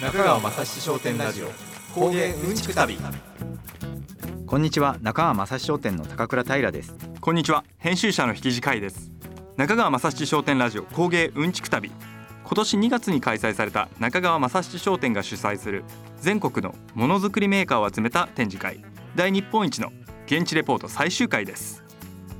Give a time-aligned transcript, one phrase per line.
[0.00, 1.48] 中川雅史商店ラジオ
[1.92, 2.96] 工芸うんちく旅。
[4.46, 6.94] こんにちは中川正史商店の高倉平です。
[7.20, 9.10] こんにちは編集者の引地海です。
[9.56, 11.90] 中川正七商店ラジオ工芸うんちく旅。
[12.44, 15.82] 今年2月に開催された中川正七商店が主催する
[16.20, 18.84] 全国のものづくりメーカーを集めた展示会。
[19.16, 19.90] 大日本一の
[20.26, 21.82] 現地レポート最終回です。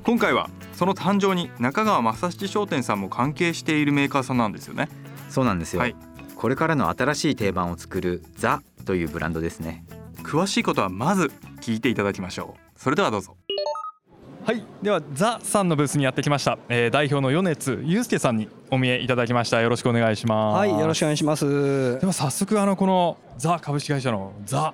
[0.05, 4.87] 今回はその誕生に中川正七商店さんも関係しているメーカーさんなんですよね。
[5.29, 6.08] そうなんですよ、はい
[6.39, 9.83] これからの新しい定番を作るザというブランドですね。
[10.23, 12.79] 詳しいことはまず聞いていただきましょう。
[12.79, 13.35] それではどうぞ。
[14.45, 19.59] はい、ではザさんのブースにやってきました、えー、代表の米津祐介さんにお見えいただきました。
[19.59, 20.57] よろしくお願いします。
[20.59, 21.99] はい、よろしくお願いします。
[21.99, 22.07] で。
[22.07, 24.73] は早速あのこのザ株式会社のザ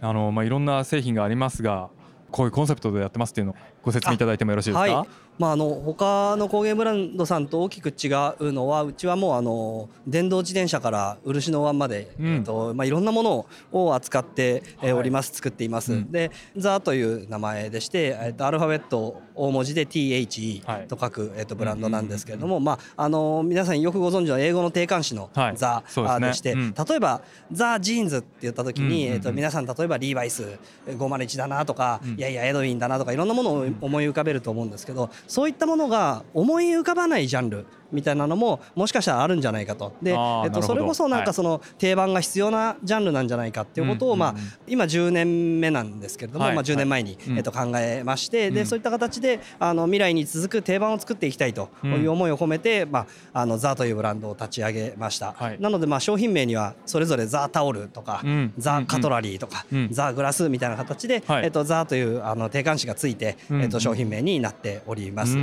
[0.00, 1.90] あのまあいろんな製品がありますが
[2.30, 8.08] こういうコンセプトでやってますっていうのをご説明いただいてもよろしいですか、はい、まああの他の工芸ブランドさんと大きく違
[8.40, 12.36] うのはうちはもうあの電動自転車から漆のワンまで、うん。
[12.36, 15.92] えっとまあいろんなものを扱っております、作っています。
[15.92, 16.12] うん。
[16.12, 20.88] でザという名前でしてえっとアルファベット大文字で THE はい。
[20.88, 25.56] と書くえっとブランドなんですけれども、まああの皆さんよくご存知の英語の定冠詞のはい。
[25.56, 25.82] ザ
[26.20, 26.74] でして、うん。
[26.74, 32.10] 例えばザジーンズって言った時に、えっと皆さん例えばリーバイス501だなとか、うん。
[32.16, 39.92] いやいやエドウィンだなとかいろんなものを思い浮かべると思うんですけどそういったものが思い浮かばないジャンルみたいなのももしかしたらあるんじゃないかと。
[40.02, 41.26] で、えっと、それこそなんはい。
[41.26, 44.34] かその定番が必要なジャンルなんじゃないかっていうことを、まあ
[44.66, 46.54] 今10年目なんですけれども、はい。
[46.54, 47.36] まあ、10年前に、うん。
[47.36, 48.54] えっと、考えまして、うん。
[48.54, 55.60] でそういった形であの未来に続く定番を作っていきたいという思いを込めて、まあ、あのザというブランドを立ち上げました、はい。
[55.60, 58.52] なのでまあ商品名にはそれぞれザタオルとか、うん。
[58.58, 59.88] ザカトラリーとか、うん。
[59.90, 61.44] ザグラスみたいな形で、はい。
[61.44, 65.36] えっと、ザというあの定冠詞がついて、うんえっと、商品名になっております。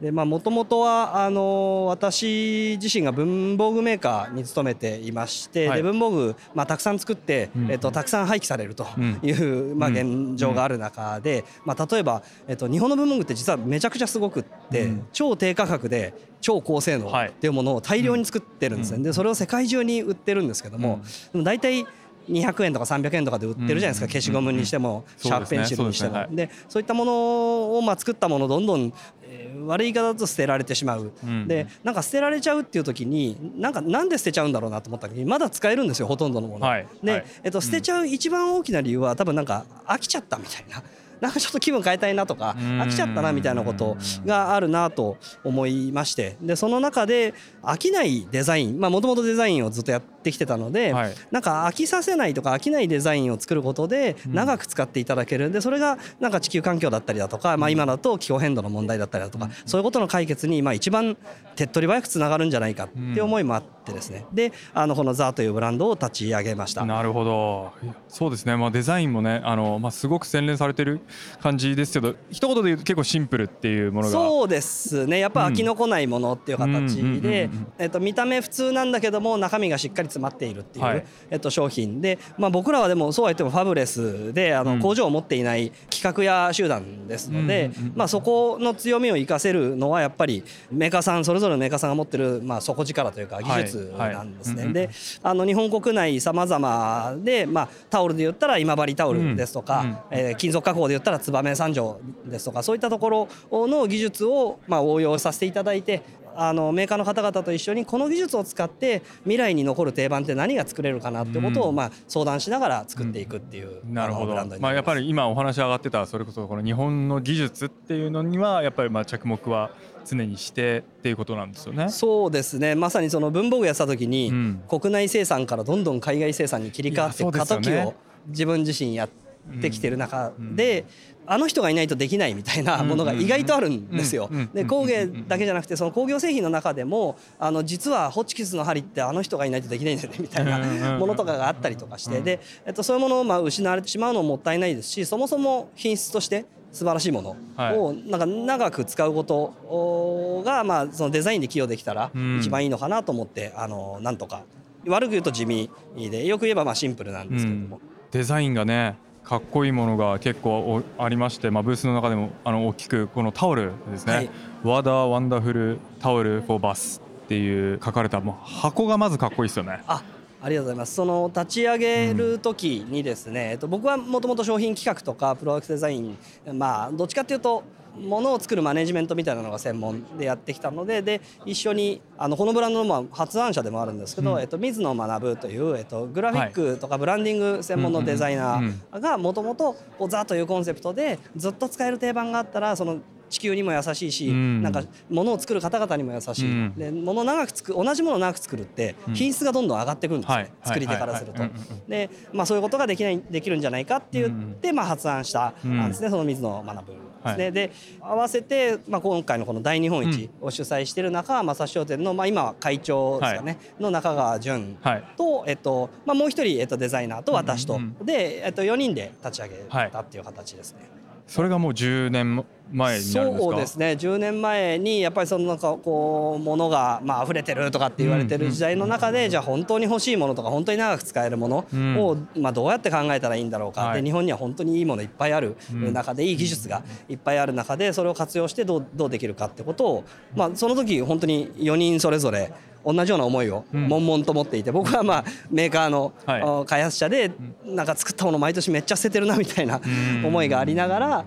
[0.00, 21.00] うんでまあもともとはあの私自身が文房具メーカーに勤めていまして、はいで文房具、まあ、たくさん作って、うんえっと、たくさん廃棄されるとうんいう、まあ、うん現状がある中で、まあ、例えば、えっと、日本の文房具って実はめちゃくちゃすごくって、うん超低価格で超高性能はいっていうものを大量に作ってるんですね、うんでそれを世界中に売ってるんですけども、
[21.32, 21.86] でも大体
[22.28, 26.26] 200円とか300円とかで売ってるじゃないですか、うん消しゴムにしても、うんシャープペンシルにしても。
[26.30, 28.92] でそういったものをまあ作ったものをどんどん、
[29.22, 31.48] えー悪い言い方だと捨てられてしまう、うん。
[31.48, 36.86] でなんか捨てられちゃうっていう時になんかなんで捨てちゃうんだろうなと思った時にまだ使えるんですよほとんどのもの、はい。
[37.02, 37.24] で、はい。
[37.42, 40.82] えっと、捨てちゃう一番大きな理由は多分なんか飽きちゃったみたいな。
[41.20, 42.80] なんかちょっと気分変えたいなとかうん。
[42.80, 46.36] 飽きちゃったなみたいなことがあるなと思いまして。
[46.40, 51.14] でその中で飽きないデザインもともとデザインをずっとやってきてたので、はい。
[51.30, 54.34] なんか飽きさせないとか飽きないデザインを作ることでうん。
[54.34, 55.48] 長く使っていただける。
[55.48, 61.16] んでそれがなんか地球環境だったりだとか、まあ、今だと気候変動の問題だったりだとかそういうことの解決にまあ一番
[61.54, 64.26] 手っ取り早くつながるんじゃないかっていう思いもあってですね。
[64.32, 66.84] であのこのザというブランドを立ち上げました。
[66.84, 67.72] なるほど。
[68.08, 71.00] そうですね、まあ、デザインもねあの、まあ、すごく洗練されてる
[71.40, 74.12] 感じですけど一言で言うと結構シンプルっていうものが。
[74.12, 75.18] そうですね。
[75.18, 81.04] やっぱ飽きのこないものっていう形でうん、えっと、見た目普通なんだけども中身がしっかり詰まっているっていう、はい。
[81.30, 82.00] えっと、商品。
[82.00, 84.66] で、まあ、僕らはでもそうは言ってもファブレスであうん。
[84.66, 94.64] の工場を持っていない企画屋集団ですので、まあ、そこの強みを生かせるのはやっぱりメーカーさんそれぞれのメーカーさんが持ってる、まあ、底力というか技術はいなんですね。
[94.64, 94.72] はい。
[94.72, 94.90] で
[95.22, 103.28] あの日本国内さまざまで、まあ、タオルで言ったら今治タオルですとか、うんうんえー金属加工で言ったら燕三条ですとかそういったところ
[103.66, 106.02] の技術をまあ応用させていただいて
[106.36, 111.74] あのメーカーの方々と一緒にこの技術を使って未来に残る定番って何が作れるかなってことをうん。
[111.74, 114.26] まあ相談しながら作っていくっていう、なるほど。
[114.26, 119.70] あのブランドにまあ、やっぱりり今お話上がってたそれこそこの日本の技術っていうのにはやっぱりまあ着目は
[120.04, 121.88] 常にしてっていうことなんですよね。
[121.88, 122.74] そうですね。
[122.74, 124.62] まさにその文房具やった時に、うん。
[124.68, 127.94] 国内生産からどんどん海外生産に切り替わって過渡期を
[128.28, 129.25] 自分自身やって
[129.70, 130.84] きてる中で、
[131.26, 134.30] あの人がいないとできないみたいなものが意外とあるんですよ。
[134.54, 142.20] で工芸だけじゃなくてその工業製品の中でもあの実はホチキスの針ってあの人がいないとできないんだよねみたいなものとかがあったりとかして。
[142.20, 152.38] で、えっと、そういうものをまあ失われてしまうのももったいないですしそもそも品質として素晴らしいものをなんか長く使うことがまあそのデザインで寄与できたらうん。
[152.38, 154.44] 一番いいのかなと思ってあのなんとか。
[154.88, 157.80] 悪く言うと地味でよく言えばまあシンプルなんですけれども。
[158.12, 158.96] デザインがね
[159.26, 164.30] かっこいいものが結構おありまして、まあ、ブースの中でもあの大きくこのタオルですね、はい。
[164.62, 169.82] ワダーワンダフルタオルフォーバスっていう書かれたもう箱がまずかっこいいですよね。
[169.88, 170.04] あ
[170.40, 170.94] ありがとうございます。
[170.94, 176.16] その立ち上げる時にですね、えっと、僕はもともと商品企画とかプロダクトデザイン
[176.52, 177.64] まあどっちかっていうと
[178.00, 184.40] ものを作るマネジメントみたいなのが専門でやってきたのでで一緒にあのこのブランドのまあ発案者でもあるんですけど、うん。
[184.40, 189.76] えっと、水野学という、えっと、グラフィックとかブランディング専門のデザイナーがもともと
[190.08, 192.98] 「ザ」というコンセプトでずっと使える定番があったらその
[193.28, 194.62] 地球にも優しいし、うん。
[194.62, 196.74] なんか物を作る方々にも優しい、うん。
[196.74, 200.52] で物長く作同じものを長く作るって品質がどんどん上がってくるんですよ、はい。
[200.64, 201.42] 作り手からすると。
[201.42, 201.68] はいはいはい。
[201.68, 201.88] うんうん。
[201.88, 205.88] で、まあ、そういうことができないできるんじゃないかって言って、まあ、発案したん。
[205.88, 206.92] ですね、その水野学で
[207.32, 207.44] すね。
[207.44, 207.52] はい。
[207.52, 215.04] で合わせて、まあ、今回のこの大日本一を主催している中川正史商店の、まあ、今は会長ですかね、の中川淳はい。
[215.16, 220.80] と、えっとまあ、もう一人、えっと、デザイナーと私と、うんうんで、えっと、4人で立ち上げはいたっていう形ですね。
[221.26, 223.38] それがもう10年前になるんですか？
[223.38, 223.96] そうですね。
[223.98, 231.58] 10年前にやっぱりそのなんかこう物がまあ溢れてるとかって言われてる時代の中でじゃあ本当に欲しいものとか本当に長く使えるもの
[231.98, 233.82] をまあどうやって考えたらいいんだろうか。
[233.82, 234.02] はい。
[234.02, 235.56] で日本には本当にいいものいっぱいある。
[235.72, 242.52] 中でいい技術がいっぱいある中でそれを活用してどうどうできるかってことをまあその時本当に4人それぞれ
[242.86, 243.88] 同じような思いをん。
[243.88, 247.32] 悶々と持っていて僕はまあメーカーの開発者で
[247.64, 249.88] なんか作ったもの毎年めっちゃ捨ててるなみたいなう
[250.22, 250.24] ん。
[250.26, 251.24] 思いがありながら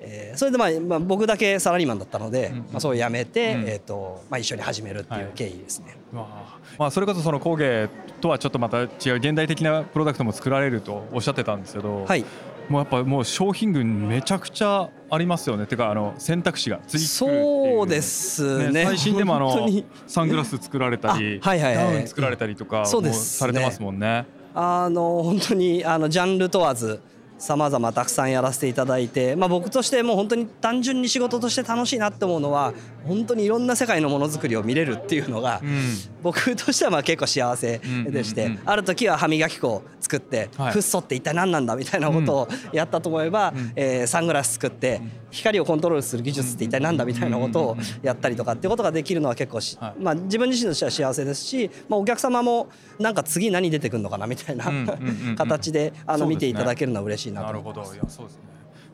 [0.00, 3.68] えーそれでまあまあ僕だけサラリーマンだったのでまあそう辞めてうん。
[3.68, 5.24] えっとまあ一緒に始めるっていはい。
[5.26, 5.96] う経緯ですね。
[6.12, 7.88] わあまあ、それこそその工芸
[8.20, 12.24] とはちょっとまた違う現代的なプロダクトも作られるとおっしゃってたんですけど、はい
[12.72, 15.66] もうやっぱもう商品群めちゃくちゃありますよね。
[15.66, 17.76] てかあの選択肢が次作るっていう。
[17.76, 18.84] そうですね。
[18.86, 19.68] 最新でもあの
[20.06, 24.24] サングラス作られたり、あはいはいはいダウン作られたりとかもされてますもんね。
[24.54, 26.98] あの本当にあのジャンル問わず
[27.42, 32.72] さまざまたくさんやらせていただいて、まあ、僕としてもう本当に単純に仕事として楽しいなって思うのは
[33.04, 35.82] 本当にいろんな世界のものづくりを見れるっていうのが、うん。
[36.22, 40.72] 僕としてはまあ結構幸せでして、うんうんうんある時は歯磨き粉を作って、はい。
[40.72, 45.00] フッ素って一体何なんだみたいなことをやったと思えば、えーサングラス作って
[45.30, 50.00] 光をコントロールする技術って一体何だみたいなことをやったりとかっていうことができるのは結構し、はい。
[50.00, 52.68] まあ、自分自身としては幸せですし、まあ、お客様も
[53.00, 57.80] なんか次何出てくるのかなみたいなうんうんうんうん形であの見ていただけるのは嬉しいなとなるほど。
[57.82, 57.96] 思います。
[57.96, 58.42] いやそうですね。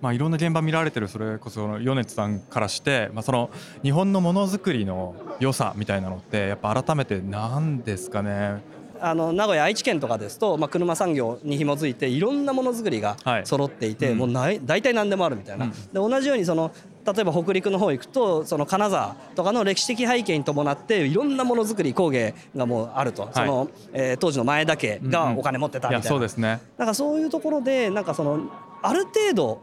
[0.00, 1.08] まあ、いろんな現場見られてる。
[1.08, 3.50] それこその米津さんからして、まあ、その
[3.82, 8.62] 日本のものづくりの良さみたいなのってやっぱ改めて何ですかね？
[9.00, 13.46] あの名古屋愛知県とかですと、まあ、車産業に紐づいていろんなものづくりがはい。
[13.46, 14.18] 揃っていて、うん。
[14.18, 15.72] もうない大体何でもあるみたいな、うん。
[15.72, 16.72] で同じようにその
[17.12, 26.60] 例えば北陸の方行くとその金沢とかの歴史的背景に伴っていろんなものづくり工芸がもうあると、そのえー当時の前田家がお金持ってたみたいな、そうですね。
[26.76, 28.40] なんかそういうところでなんかその
[28.82, 29.62] ある程度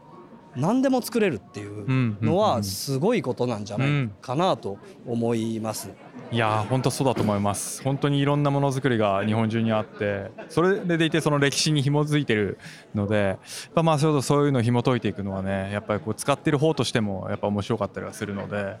[0.56, 5.90] 何でも作れるっていうのうんうんうんはすごいことなんじゃないかなと思います。
[6.32, 7.82] いやー本当そうだと思います。
[7.82, 12.58] 本当にいろんなものづくりが日本中にあってそれでいてその歴史に紐づいてる
[12.94, 13.38] のでやっ
[13.74, 18.76] ぱまあそうそういうのを紐解いていくのはねやっぱりこう使ってる方としてもやっぱ面白かったりはするので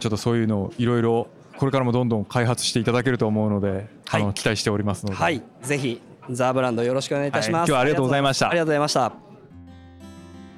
[0.00, 4.22] ちょっとそういうのをいろいろこれからもどんどん開発していただけると思うので、はい。
[4.22, 6.00] あの期待しておりますので、はい、ぜひ
[6.30, 7.60] ザブランドよろしくお願いいたします。
[7.60, 7.66] はい。
[7.66, 8.48] 今日はありがとうございました。
[8.48, 9.12] ありがとうございました。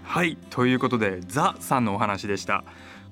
[0.05, 0.39] はい。
[0.51, 2.65] ということでザさんのお話でした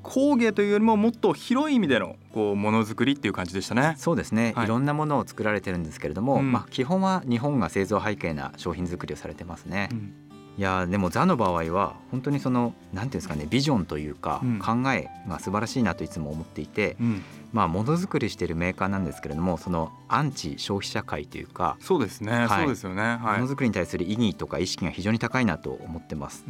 [0.04, 3.94] 工芸というよりももっと広い意味でのこうものづくりっていう感じでしたね。
[3.98, 4.64] そうですね、はい。
[4.66, 6.52] い、ろんなものを作られてるんですけれども、うん。
[6.52, 10.12] まあ、基本は日本が製造背景な商品作りをされてますね、うん。
[10.56, 14.58] いやーでもザの場合は本当にそのなんていうんですかねビジョンというか、うん。
[14.58, 17.22] 考えが素晴らしいなといつも思っていて、うん。
[17.52, 22.48] まあものづくりしているメーカーなんですけれどもそのアンチ消費者会というか、そうですね、はい。
[22.48, 23.02] そうですよね。
[23.02, 23.40] はい。
[23.40, 26.44] ものづくりに対する意義とか意識が非常に高いなと思ってます。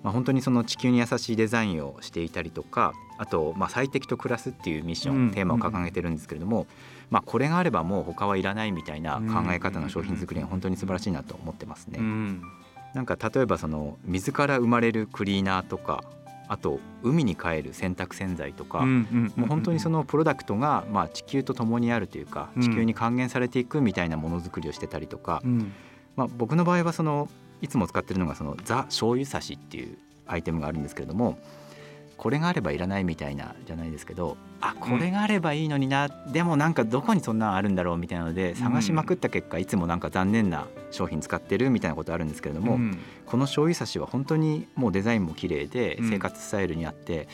[0.00, 5.30] うんまあ、本当にその地球に優しいデザインをしていたりとかあとまあ最適と暮らすっていうミッション、うん。
[5.32, 6.66] テーマを掲げてるんですけれども、
[7.10, 11.98] まあ、これがあればもう他はいらないみたいな考え方の商品作りが本当に素晴らしいなと思ってますね。
[11.98, 12.42] うん。
[12.94, 16.02] なんか例えばその水から生まれるクリーナーとか
[16.48, 22.62] あと海に帰る洗濯洗剤とか、もう本当にそのプロダクトがまあ地球と共にあるというかうん。
[22.62, 25.72] 地球に還元されていくみたいなものづくりをしてたりとか、うん。
[26.16, 27.28] まあ、僕の場合はその
[27.62, 31.38] いつも使ってるのがそのザ醤油差しっていうアイテムがあるんですけれども
[32.16, 42.98] これがあればいらないみたいなじゃないですけどあこれがあればいいのにな、でもなんかどこにそんなのあるんだろうみたいなので探しまくった結果いつもなんか残念な商品使ってるみたいなことあるんですけれども、うん。
[43.24, 46.10] この醤油差しは本当にもうデザインも綺麗でうん。
[46.10, 47.26] 生活スタイルにあって、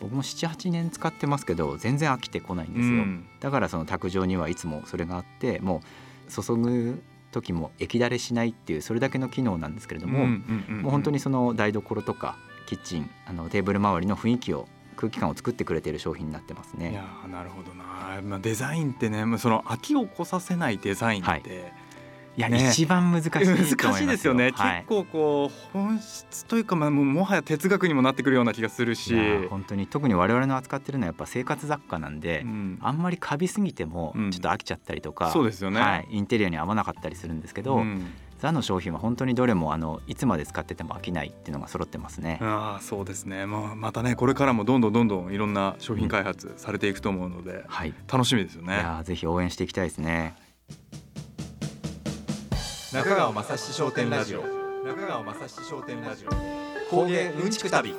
[0.00, 3.26] 僕も78年使ってますけど全然飽きてこないんですよ、うん。
[3.40, 5.82] だからその卓上にはいつもそれがあっても
[6.28, 21.42] う注ぐ時も液だれしないっていうそれだけの機能なんですけれども、もう本当にその台所とかキッチンあのテーブル周りの雰囲気を空気感を作ってくれている商品になってますいやなるほどな、まあ、デザインってねまあその飽きをこさせないデザインって、はい
[22.36, 22.68] いや、ね。
[22.70, 24.78] 一番難しい難しいですよね、はい。
[24.78, 29.14] 結構こう本質というか、まあ、もはや哲学にもなってくるような気がするし。
[29.48, 29.86] 本当に。
[29.86, 32.78] 特に我々の扱ってるのはやっぱ生活雑貨なんで、うん。
[32.80, 34.30] あんまりカビすぎてもうん。
[34.30, 35.80] ちょっと飽きちゃったりとか、そうですよね。
[35.80, 38.06] はい、インテリアに合わなかったりするんですけど、うん。
[38.40, 42.38] ザの商品は本当にどれもあのいつまで使ってても飽きないっていうのが揃ってますね。
[42.40, 48.76] ああそうですね、まあ、またねこれからもどんどんどんどんいろんな商品開発されていくと思うので、はい、楽しみですよね。
[48.76, 50.34] いやーぜひ応援していきたいですね。
[52.92, 54.40] 中川正七商店ラジオ。
[54.84, 56.30] 中川正七商店ラジオ。
[56.90, 57.94] 工芸うんちく旅。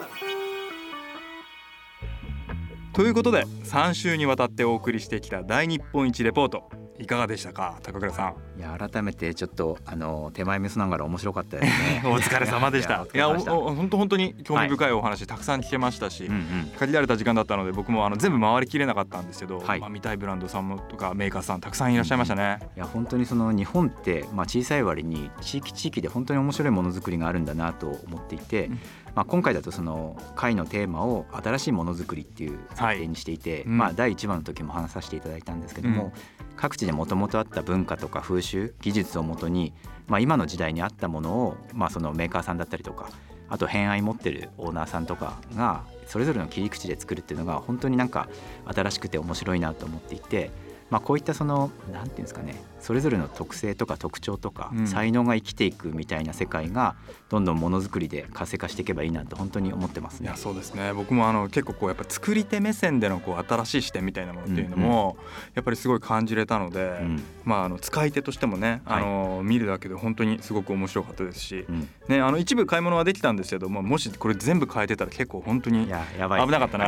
[2.93, 6.69] ということで3週にわたってお送りしてきた大日本一レポート
[6.99, 8.59] いかがでしたか高倉さん？
[8.59, 13.07] いや改めてちょっとあの手前味噌ながら面白かったですね お疲れ様でした。
[13.11, 16.41] いや本当本当に興味深いお話たくさん聞けましたし、うんうん
[16.77, 22.59] 限られた時間だったので僕もあの全部回りきれなかったんですけど、はいまあ、見たいブランドさんもとかメーカーさんたくさんいらっしゃいましたね。
[22.75, 28.79] いや本当にその日本って、まあ、小さい割に地域地域で本当に面白いものづくりがあるんだなと思っていて、うん
[29.15, 33.77] まあ、今回だとその会のテーマを新しいものづくりっていう設定にしていて、うん。
[33.77, 36.13] まあ、第1話の時も話させていただいたんですけども、
[36.55, 39.73] 各地でもともとあった文化とか風習技術をもとに、
[40.07, 43.09] まあ、今の時代に合ったものを、まあ、そのメーカーさんだったりとか
[43.49, 48.29] あと偏愛持ってるオーナーさんとかがそれぞれの切り口で作るっていうのが本当になんか
[48.65, 50.51] 新しくて面白いなと思っていて、
[50.91, 54.87] まあ、こういったそのなんていうんですかねそれぞれの特性とか特徴とかうん。
[54.87, 56.95] 才能が生きていくみたいな世界が
[57.29, 60.27] どんどんものづくりで活性化していけばいいなと本当に思ってますね。
[60.27, 60.35] いや。
[60.35, 60.91] そうですね。
[60.93, 65.17] 僕もあの結構こうやっぱ作り手目線でのこう新しい視点みたいなものっていうのも
[65.53, 67.23] やっぱりすごい感じれたので、うん。
[67.45, 69.03] まああの使い手としてもね、はい。
[69.03, 71.87] あの見るだけで本当にすごく面白かったですし、うん。
[72.07, 76.41] ねあの一部買い物はできたんですけどももしこれ全部変えてたら結構本当にいややばい。
[76.41, 76.85] ですね危なかったな。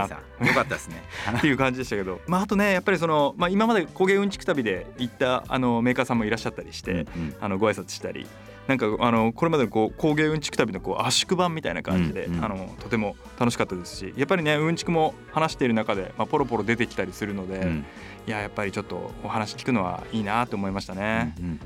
[0.47, 1.03] よかったですね。
[1.37, 8.27] っていう感じでしたけど、まああとねやっぱりそのまあ今まで工芸うんちく旅で行ったあのメーカーさんもいらっしゃったりして、うんうんあのご挨拶したり。
[8.65, 17.85] なんかあのこれまでのこう工芸うんちく旅のこう圧縮版みたいな感じで、うんうんあのとても楽しかったですしやっぱりねうんちくも話している中で、まあ、ポロポロ出てきたりするので、うん
[18.25, 21.35] いややっぱりちょっとお話聞くのはいいなと思いましたね。
[21.39, 21.59] うんうん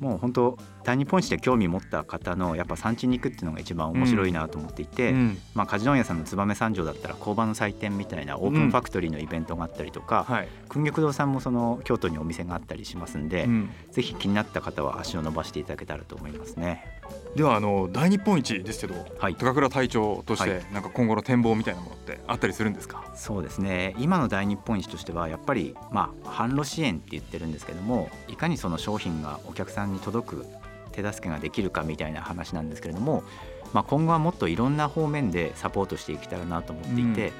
[0.00, 5.38] もう本当大日本史で興味持った方のやっぱ産地に行くっていうのが一番面白いなと思っていて、うん。
[5.54, 13.70] まあ、梶問屋さんの燕三条だったら工場の祭典みたいなオープンファクトリーのイベントがあったりとか、はい、訓玉堂さんもその京都にお店があったりしますんで、うん。
[13.90, 16.84] ぜひ気になった方は足を伸ばしていただけたらと思いますね。
[17.34, 19.34] ではあの大日本一ですけど、はい。
[19.34, 20.66] 高倉隊長として、はい。
[20.72, 23.94] なんか今後の展望みたいなものってあったりするんですか、そうですね。
[23.98, 30.46] 今の大日本一としてはやっぱりまあ販路支援って言ってるんですけどもいかにその商品がお客さんに届く
[30.94, 33.24] 手助けができるかみたいな話なんですけれども、
[33.72, 37.32] まあ、今後はもっといろんな方面でサポートしていけたらなと思っていて、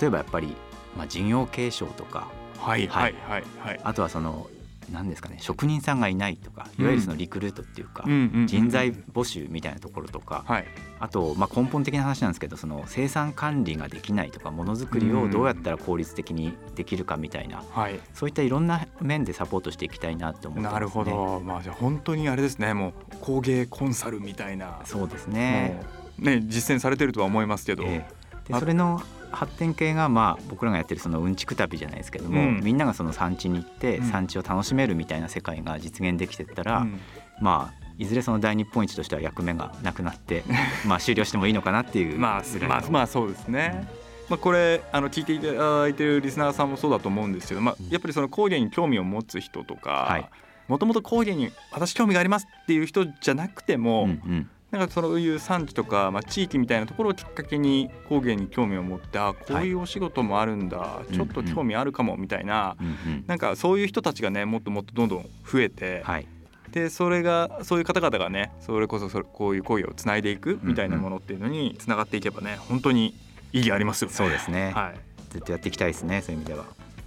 [0.00, 0.56] 例えばやっぱり、
[0.96, 3.80] まあ、事業継承とかはいははいいはいはい。
[3.84, 4.48] あとはその
[4.92, 10.66] 何ですかね職人さんがいないとかいわゆるそのリクルートっていうか、人材募集みたいなところとか、はい
[11.00, 18.00] あと、まあ、根本的な話なんですけどその生産管理ができないとかものづくりをどうやったら効率的にできるかみたいな、はい。
[18.14, 21.40] そういったいろんな面でサポートしていきたいなと思ってます、ね、なるほど。
[21.44, 22.72] まあじゃあ本当にあれですね。
[22.72, 24.80] もう工芸コンサルみたいな。
[24.84, 25.82] そうですね。
[26.18, 27.82] ね実践されてるとは思いますけど。
[27.84, 29.00] ええであそれの
[29.34, 32.60] 発展系がまあ僕らがやってるそのうんちく旅じゃないですけども、うん。
[32.62, 34.06] みんながその産地に行ってうん。
[34.06, 37.00] 産地を楽しめるみたいな世界が実現できてったら、うん。
[37.40, 40.42] まあいずれその大日本一としては役目がなくなって
[40.86, 43.86] まあ終了してもいいのかなっていうまあまあまあそうですね。
[44.28, 50.22] まあ、これあの聞いていただいてるリスナーさんもそうだと思うんですけど、まあ、やっぱりその工芸に興味を持つ人とはい。
[50.22, 50.30] か
[50.66, 63.24] もともと工芸に私興味がありますっていう人じゃなくても、うんうんなんかそういう産地とか、まあ、地域みたいなところをきっかけに工芸に興味を持ってあこういうお仕事もあるんだ、いちょっと興味あるかもみたいな、うんうん。
[63.28, 66.26] なんかそういう人たちがねもっともっとどんどん増えて、はい。
[66.72, 73.14] でそれがそういう方々がねそれこそそれこういう工芸をつないでいくみたいなものっていうのにつながっていけばね本当に
[73.52, 74.14] 意義ありますよね。
[74.16, 74.72] そうですね。
[74.74, 74.94] はい、
[75.30, 76.64] ずっとやっていきたいですねそういう意味では。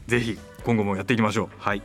[0.07, 1.49] ぜひ今後もやっていきましょう。
[1.57, 1.81] はい。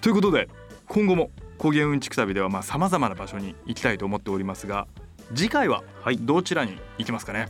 [0.00, 0.48] ということで
[0.88, 4.88] 今後も工芸うんちく旅ではまあ様々な場所に行きたいと思っておりますが
[5.34, 6.18] 次回ははい。
[6.18, 7.48] どちらに行きますかね？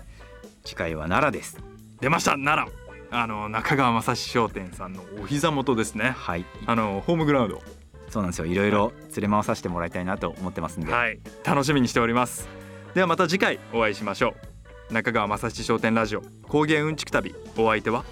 [0.64, 1.58] 次回は奈良です。
[2.00, 2.32] 出ました！
[2.32, 2.80] 奈良。
[3.12, 6.14] あの中川正史商店さんのお膝元ですね。
[6.16, 6.44] はい。
[6.66, 7.62] あのホームグラウンド。
[8.08, 8.46] そうなんですよ。
[8.46, 11.20] いろいろ連れ回させてもらいたいなと思ってますんで、はい。
[11.44, 12.48] 楽しみにしております。
[12.94, 14.34] ではまた次回お会いしましょ
[14.90, 14.92] う。
[14.92, 16.22] 中川正史商店ラジオ。
[16.48, 17.34] 工芸うんちく旅。
[17.56, 18.04] お相手は？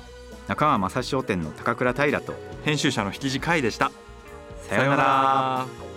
[0.47, 2.33] 中川正史商店の高倉平と
[2.65, 3.91] 編集者の引地海でした。
[4.69, 5.88] さようなら